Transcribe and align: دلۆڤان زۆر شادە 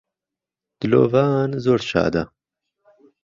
دلۆڤان 0.79 1.49
زۆر 1.63 1.79
شادە 1.89 2.23